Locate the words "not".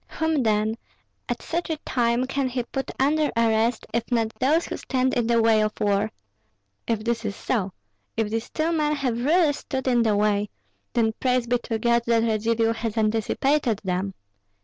4.11-4.33